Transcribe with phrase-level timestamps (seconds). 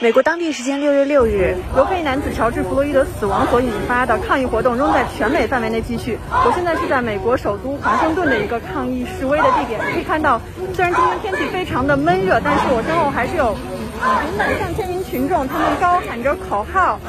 [0.00, 6.16] 美国当地时间六月六日，由黑男子乔治·弗洛伊德死亡所引发的抗议活动仍在全美范围内继续。
[6.30, 9.80] 我现在是在美国首都华盛顿的一个抗议示威的地点。
[9.92, 10.40] 可以看到，
[10.72, 13.56] 虽然今天天气非常的闷热，但是我身后还是有
[13.98, 17.00] 成百上千名群众，他们高喊着口号，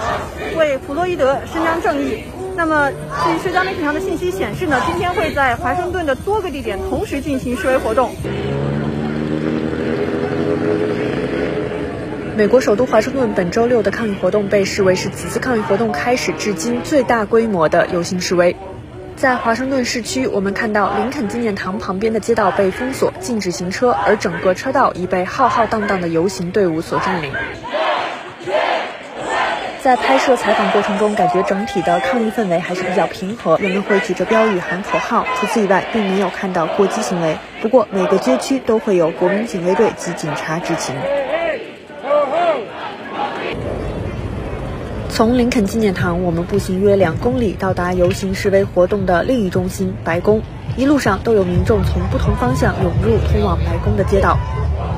[0.58, 2.24] 为弗洛伊德伸张正义。
[2.56, 8.10] 那么，据社交媒体上的信息显示呢，今天会在华盛顿的多个地点同时进行示威活动。
[12.40, 18.56] 美国首都华盛顿本周六的抗议活动被视为是此次抗议活动开始至今最大规模的游行示威。
[19.18, 27.34] 在华盛顿市区，我们看到林肯纪念堂旁边的街道被封锁，禁止行车，而整个车道已被浩浩荡荡的游行队伍所占领。
[29.82, 35.26] 在拍摄采访过程中，感觉整体的抗议氛围还是比较平和，人们会举着标语喊口号。
[35.36, 37.38] 除此以外，并没有看到过激行为。
[37.62, 40.96] 不过，每个街区都会有国民警卫队及警察执勤。
[45.20, 50.42] 从林肯纪念堂，我们步行约两公里，到达游行示威活动的另一中心——白宫。
[50.78, 54.40] 一路上都有民众从不同方向涌入通往白宫的街道。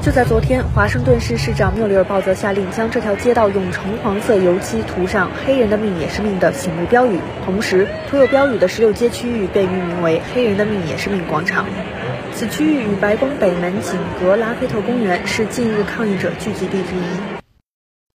[0.03, 11.65] 就在昨天，华盛顿市市长缪里尔鲍泽下令将这条街道用橙黄色油漆涂上“黑人的命也是命”的醒目标语，同时涂有标语的十六街区域被命名为“黑人的命也是命广场”。
[12.35, 17.40] 此区域与白宫北门紧隔拉菲特公园，是近日抗议者聚集地之一。